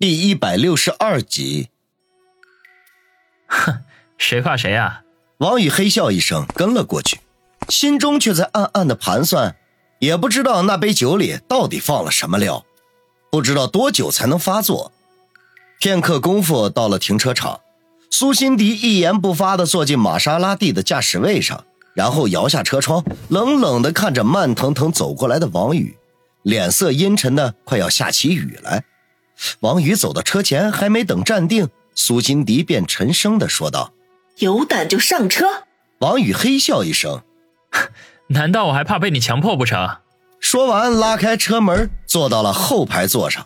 [0.00, 1.70] 第一百六十二集。
[3.48, 3.82] 哼，
[4.16, 5.02] 谁怕谁啊！
[5.38, 7.18] 王宇嘿笑一声，跟了过去，
[7.68, 9.56] 心中却在暗暗的盘算，
[9.98, 12.64] 也不知道那杯酒里到底放了什么料，
[13.32, 14.92] 不知道多久才能发作。
[15.80, 17.58] 片刻功夫，到了停车场，
[18.08, 25.98] 苏辛迪一言不发的坐进玛莎拉蒂的驾驶位上，然后摇下车窗，冷冷的看着慢腾腾走过来的王宇，
[26.42, 28.84] 脸色阴沉的快要下起雨来。
[29.60, 33.92] 王宇走到车前，还没等站定，苏辛迪便沉声的说道
[34.38, 35.46] ：“有胆就上车。”
[36.00, 37.22] 王宇嘿笑一声
[38.28, 39.88] ：“难道我还怕被你强迫不成？”
[40.40, 43.44] 说完，拉开车门，坐到了后排座上。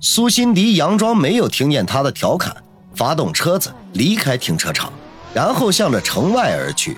[0.00, 2.56] 苏辛迪佯装没有听见他的调侃，
[2.94, 4.92] 发动车子离开停车场，
[5.34, 6.96] 然后向着城外而去。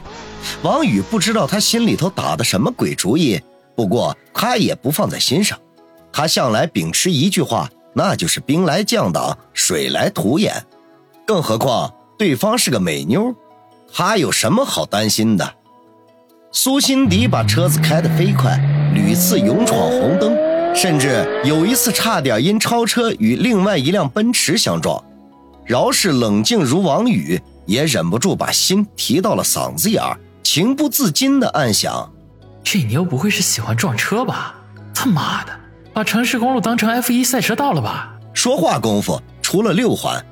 [0.63, 3.41] 王宇不知道他心里头打的什么鬼主意，
[3.75, 5.59] 不过他也不放在心上。
[6.13, 7.71] 他向来秉持一句话。
[7.99, 10.55] 那就是兵来将挡，水来土掩，
[11.27, 13.35] 更何况对方是个美妞，
[13.91, 15.55] 他有什么好担心的？
[16.53, 18.55] 苏辛迪把车子开得飞快，
[18.93, 20.37] 屡次勇闯红灯，
[20.75, 25.03] 甚至有一次差点因超车与另外一辆奔驰相撞。
[25.65, 32.13] 饶是冷静如王宇，也忍不住把心提到了嗓子眼儿，情不自禁地暗想：
[32.63, 34.55] 这妞不会是喜欢撞车吧？
[34.95, 35.53] 他妈的！
[35.97, 38.19] 把城市公路当成 F 一赛车道了吧？
[38.35, 40.23] 说话功夫，出了六环，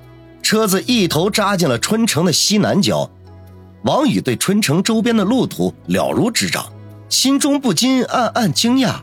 [0.43, 3.11] 车子一头扎进了春城的西南角。
[3.85, 6.71] 王宇对春城周边的路途了如指掌，
[7.09, 8.97] 心中不禁暗暗惊讶。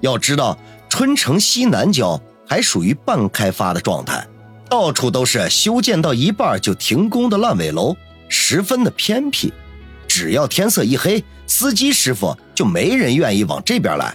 [0.00, 0.56] 要知道，
[0.88, 4.26] 春城西南角还属于半开发的状态，
[4.70, 7.94] 到处都是修建到一半就停工的烂尾楼，
[8.30, 9.52] 十分的偏僻。
[10.06, 14.14] 只要天色一黑，司机师傅就没人愿意往这边来。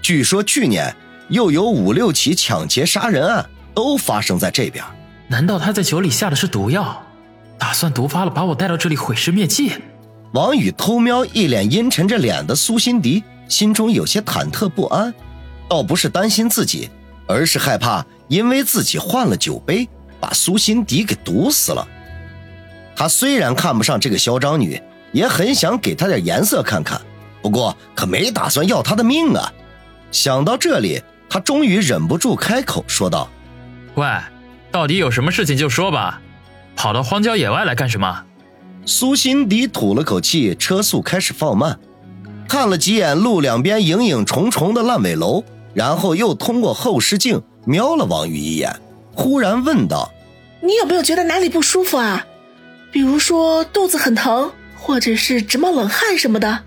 [0.00, 0.94] 据说去年。
[1.28, 4.84] 又有五六起抢劫杀人案都发生在这边，
[5.28, 7.02] 难道他在酒里下的是毒药，
[7.58, 9.72] 打算毒发了把我带到这里毁尸灭迹？
[10.32, 15.12] 王宇偷瞄一脸阴沉着脸的苏辛迪，心中有些忐忑不安，
[15.68, 16.90] 倒不是担心自己，
[17.26, 19.88] 而是害怕因为自己换了酒杯，
[20.20, 21.86] 把苏辛迪给毒死了。
[22.94, 24.80] 他虽然看不上这个嚣张女，
[25.12, 27.00] 也很想给她点颜色看看，
[27.42, 29.52] 不过可没打算要她的命啊！
[30.12, 31.02] 想到这里。
[31.28, 33.28] 他终于忍不住开口说道
[33.96, 34.06] ：“喂，
[34.70, 36.20] 到底有什么事情就说吧，
[36.74, 38.24] 跑到荒郊野外来干什么？”
[38.86, 41.78] 苏辛迪吐了口气，车速开始放慢，
[42.48, 45.42] 看了几眼路两边影影重重的烂尾楼，
[45.74, 48.74] 然后又通过后视镜瞄了王宇一眼，
[49.12, 50.12] 忽然问道
[50.62, 52.24] ：“你有没有觉得哪里不舒服啊？
[52.92, 56.60] 比如说肚子很疼，或者是直冒冷汗什么的？”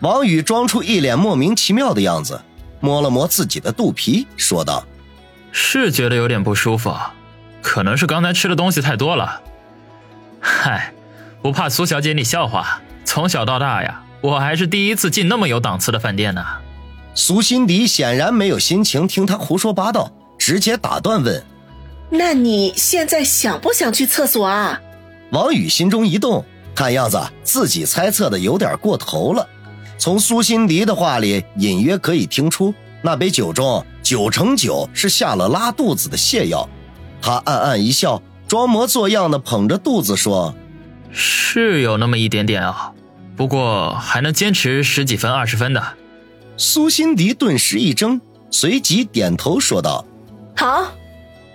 [0.00, 2.40] 王宇装出一脸莫名其妙的样子。
[2.80, 4.84] 摸了摸自己的肚皮，说道
[5.52, 6.94] ：“是觉得有点不舒服，
[7.62, 9.40] 可能是刚才吃的东西太多了。
[10.40, 10.92] 嗨，
[11.42, 16.44] 不怕苏小姐你笑话，从小到大呀，我还是第一次进那么有档次的饭店呢。”
[17.14, 21.44] 苏辛迪显然没有心情听他胡说八道，直接打断问
[22.10, 24.80] ：“那你现在想不想去厕所啊？”
[25.32, 26.44] 王宇心中一动，
[26.76, 29.44] 看样子自己猜测的有点过头了。
[29.98, 32.72] 从苏辛迪的话里，隐约可以听出
[33.02, 36.68] 那杯酒中九成九是下了拉肚子的泻药。
[37.20, 40.54] 他暗暗一笑，装模作样的捧着肚子说
[41.10, 42.92] ：“是有那么一点点啊，
[43.36, 45.82] 不过还能坚持十几分、二十分的。”
[46.56, 48.20] 苏辛迪顿时一怔，
[48.50, 50.04] 随即点头说道
[50.56, 50.92] ：“好，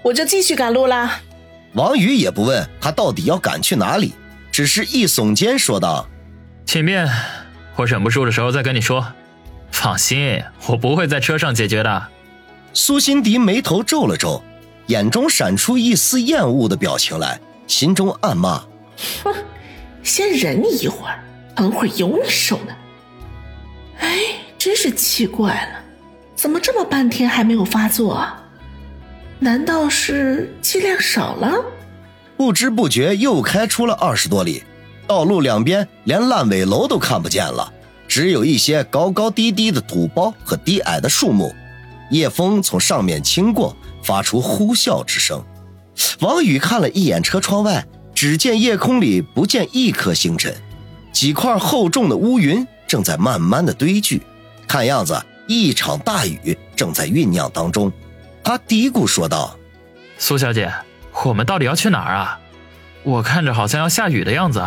[0.01, 1.21] 我就继续赶路啦。”
[1.75, 4.13] 王宇也不问他到底要赶去哪里，
[4.51, 6.07] 只是一耸肩说道
[6.67, 7.07] ：“请便。”
[7.75, 9.05] 我忍不住的时候再跟你说，
[9.71, 12.07] 放心，我不会在车上解决的。
[12.73, 14.43] 苏辛迪眉头皱了皱，
[14.87, 18.63] 眼中闪出一丝厌恶的表情来，心中暗骂
[19.23, 19.33] ：“哼，
[20.03, 21.23] 先忍你一会儿，
[21.55, 22.75] 等会儿有你受的。”
[23.99, 24.17] 哎，
[24.57, 25.79] 真是奇怪了，
[26.35, 28.13] 怎么这么半天还没有发作？
[28.13, 28.39] 啊？
[29.39, 31.53] 难道是剂量少了？
[32.37, 34.63] 不知不觉又开出了二十多里。
[35.07, 37.71] 道路两边连烂尾楼都看不见了，
[38.07, 41.53] 只有一些高高低低的土包和低矮的树木。
[42.09, 45.43] 夜风从上面倾过，发出呼啸之声。
[46.19, 50.53] 王宇看了一眼车窗外，只见夜空里不见一颗星辰，
[51.11, 54.21] 几块厚重的乌云正在慢慢的堆聚，
[54.67, 57.91] 看样子一场大雨正在酝酿当中。
[58.43, 59.57] 他嘀咕说道
[60.17, 60.71] ：“苏小姐，
[61.25, 62.39] 我们到底要去哪儿啊？
[63.03, 64.63] 我看着好像要下雨的样子。”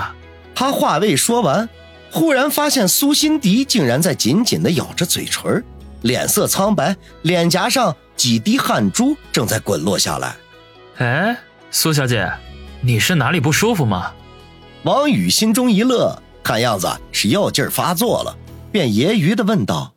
[0.58, 1.68] 他话未说完，
[2.10, 5.62] 忽然发现苏辛迪竟然在紧紧地咬着嘴唇，
[6.00, 10.34] 脸色苍白，脸颊上几滴汗珠正在滚落下来。
[10.96, 11.36] 哎，
[11.70, 12.32] 苏小姐，
[12.80, 14.14] 你是哪里不舒服吗？
[14.84, 18.34] 王宇心中一乐，看样子是药劲儿发作了，
[18.72, 19.92] 便揶揄的问道。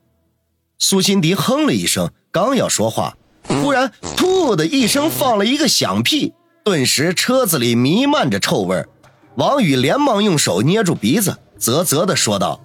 [0.77, 3.15] 苏辛迪哼了一声，刚要说话，
[3.47, 6.33] 忽然“噗”的一声放了一个响屁，
[6.65, 8.89] 顿时车子里弥漫着臭味儿。
[9.39, 12.59] 王宇连忙用手捏住鼻子，啧啧的说道：“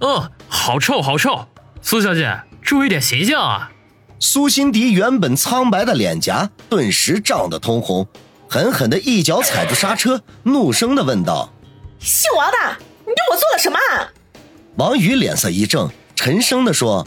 [0.00, 1.48] 嗯，好臭，好臭！
[1.80, 3.70] 苏小姐，注意点形象啊！”
[4.20, 8.06] 苏辛迪原本苍白的脸颊顿时涨得通红，
[8.46, 11.50] 狠狠的一脚踩住刹车，怒声的问道
[11.98, 12.58] ：“姓王的，
[13.06, 13.78] 你对我做了什么？”
[14.76, 17.06] 王宇脸色一正，沉声的说：“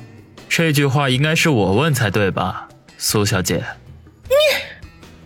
[0.50, 2.68] 这句话应该是我问才对吧，
[2.98, 3.64] 苏小姐？”
[4.28, 4.36] 你，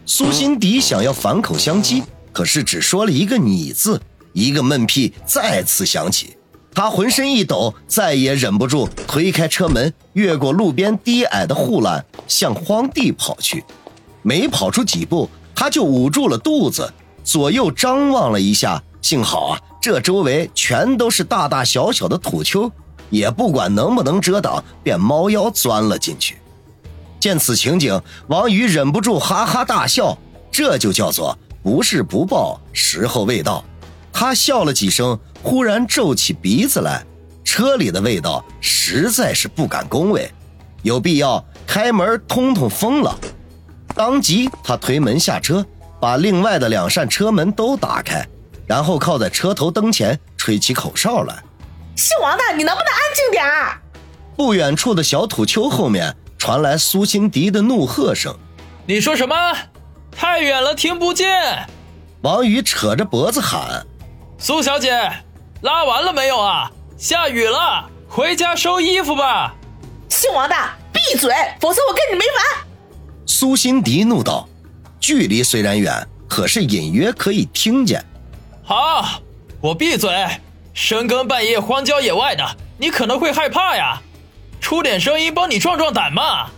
[0.05, 2.03] 苏辛迪想要反口相讥。
[2.31, 4.01] 可是只说了一个“你”字，
[4.33, 6.37] 一个闷屁再次响起，
[6.73, 13.63] 他浑身一抖，再也忍不住，推开车门，越过路边低矮的护栏，向荒地跑去。
[14.21, 16.93] 没跑出几步，他就捂住了肚子，
[17.23, 22.71] 左右张望了一下，幸好啊，这周围全都是大大小小的土丘，
[23.09, 26.37] 也不管能不能遮挡，便猫腰钻了进去。
[27.19, 30.17] 见此情景，王宇忍不住哈哈大笑，
[30.51, 31.37] 这就叫做。
[31.61, 33.63] 不是不报，时候未到。
[34.11, 37.03] 他笑了几声，忽然皱起鼻子来。
[37.43, 40.31] 车里的味道实在是不敢恭维，
[40.83, 43.17] 有必要开门通通风了。
[43.95, 45.65] 当即，他推门下车，
[45.99, 48.25] 把另外的两扇车门都打开，
[48.67, 51.43] 然后靠在车头灯前吹起口哨来。
[51.95, 53.81] 姓王的，你能不能安静点儿？
[54.37, 58.33] 不远处的小土丘后面传来苏辛迪的怒喝声
[58.85, 59.35] ：“你说什么？”
[60.19, 61.65] 太远了，听不见。
[62.23, 63.87] 王宇扯着脖子喊
[64.37, 64.91] ：“苏小姐，
[65.61, 66.69] 拉完了没有啊？
[66.97, 69.55] 下雨了，回家收衣服吧。”
[70.09, 70.55] 姓王的，
[70.91, 72.67] 闭嘴，否则我跟你没完！
[73.25, 74.45] 苏辛迪怒道
[74.99, 78.03] ：“距离虽然远，可是隐约可以听见。”
[78.61, 79.21] 好，
[79.61, 80.11] 我闭嘴。
[80.73, 82.45] 深更半夜荒郊野外的，
[82.77, 84.01] 你可能会害怕呀。
[84.59, 86.49] 出点声音，帮你壮壮胆嘛。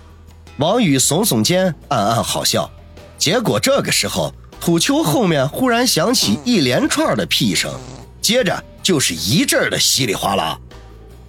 [0.57, 2.68] 王宇耸耸肩，暗暗好笑。
[3.21, 7.71] 结果这个时候，土丘后面忽然响起一连串的屁声，
[8.19, 10.57] 接着就是一阵的稀里哗啦，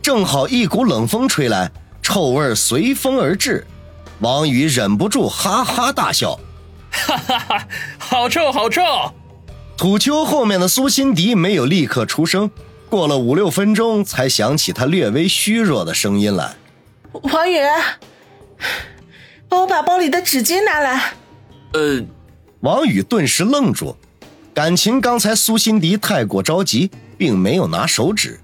[0.01, 3.67] 正好一股冷风吹来，臭味随风而至。
[4.21, 6.41] 王宇忍不住哈哈大笑，
[6.91, 7.69] 哈哈哈，
[7.99, 8.81] 好臭好臭！
[9.77, 12.51] 土丘后面的苏辛迪没有立刻出声，
[12.89, 16.55] 过了五六分钟才响起他略微虚弱的声音来
[17.13, 17.59] ：“王宇，
[19.47, 21.17] 帮我把包里的纸巾拿来。”
[21.73, 22.05] 呃，
[22.61, 23.97] 王宇顿时愣住，
[24.53, 28.39] 感情刚才苏辛迪太过着急，并没有拿手指。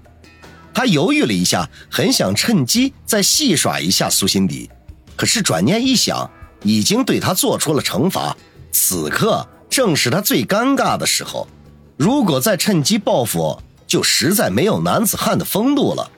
[0.73, 4.67] 他犹豫了一下，很想趁机再戏耍一下苏辛迪，
[5.15, 6.29] 可是转念一想，
[6.63, 8.35] 已经对他做出了惩罚，
[8.71, 11.47] 此刻正是他最尴尬的时候，
[11.97, 16.09] 如果再趁机报复，就实在没有男子汉的风度了。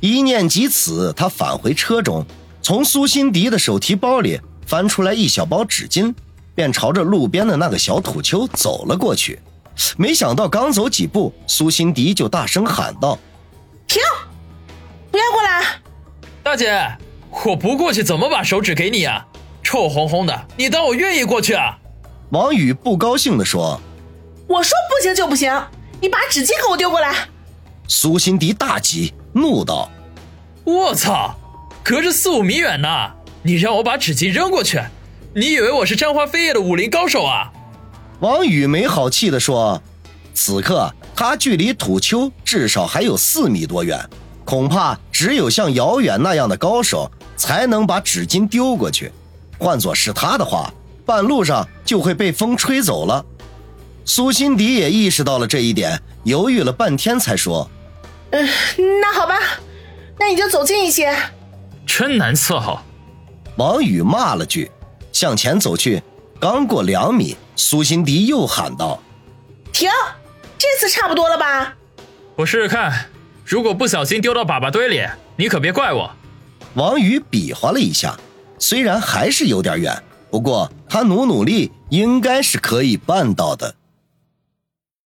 [0.00, 2.26] 一念及此，他返回车中，
[2.62, 6.12] 从苏辛迪的手提包里翻出来一小包纸巾。
[6.58, 9.38] 便朝着路边的那个小土丘走了过去，
[9.96, 13.16] 没想到刚走几步，苏辛迪就大声喊道
[13.86, 14.02] ：“停！
[15.12, 15.62] 不要过来！
[16.42, 16.84] 大姐，
[17.44, 19.24] 我不过去怎么把手指给你啊？
[19.62, 21.78] 臭烘烘的，你当我愿意过去啊？”
[22.30, 23.80] 王宇不高兴地说
[24.48, 25.54] ：“我说不行就不行，
[26.00, 27.28] 你把纸巾给我丢过来！”
[27.86, 29.88] 苏辛迪大急，怒道
[30.66, 31.36] ：“我操，
[31.84, 32.88] 隔着四五米远呢，
[33.44, 34.80] 你让我把纸巾扔过去？”
[35.34, 37.52] 你以为我是沾花飞叶的武林高手啊？
[38.20, 39.80] 王宇没好气地说
[40.34, 44.02] ：“此刻他距离土丘至少还有四米多远，
[44.44, 49.12] 恐怕只有像姚远那样的高手才能把纸巾丢过去。
[49.58, 50.72] 换作是他的话，
[51.04, 53.24] 半路上就会被风吹走了。”
[54.06, 57.70] 苏辛迪也意识到了这一点，犹豫了半天才说
[58.32, 58.48] ：“嗯，
[59.02, 59.38] 那好吧，
[60.18, 61.14] 那你就走近一些。”
[61.86, 62.78] 真难伺候。
[63.56, 64.70] 王宇骂了句。
[65.18, 66.00] 向前走去，
[66.38, 69.02] 刚过两米，苏辛迪又喊道
[69.74, 69.90] ：“停！
[70.56, 71.74] 这次差不多了吧？
[72.36, 73.06] 我试试看，
[73.44, 76.08] 如果不小心丢到粑粑堆里，你可别怪我。”
[76.74, 78.16] 王宇比划了一下，
[78.60, 83.74] 虽然还是有点远，不过他努努力，应该是可以办到的。